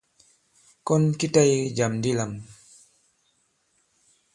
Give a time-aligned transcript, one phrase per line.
[0.87, 2.33] Kɔn ki ta yege jàm di lām.